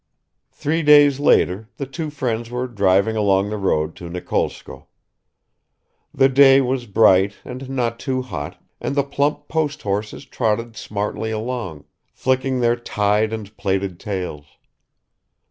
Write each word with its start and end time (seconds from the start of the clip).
Three 0.49 0.81
days 0.81 1.19
later 1.19 1.69
the 1.77 1.85
two 1.85 2.09
friends 2.09 2.49
were 2.49 2.65
driving 2.65 3.15
along 3.15 3.51
the 3.51 3.57
road 3.57 3.95
to 3.97 4.09
Nikolskoe. 4.09 4.87
The 6.11 6.27
day 6.27 6.59
was 6.59 6.87
bright 6.87 7.35
and 7.45 7.69
not 7.69 7.99
too 7.99 8.23
hot, 8.23 8.59
and 8.79 8.95
the 8.95 9.03
plump 9.03 9.47
post 9.47 9.83
horses 9.83 10.25
trotted 10.25 10.75
smartly 10.75 11.29
along, 11.29 11.85
flicking 12.13 12.61
their 12.61 12.75
tied 12.77 13.31
and 13.31 13.55
plaited 13.57 13.99
tails. 13.99 14.57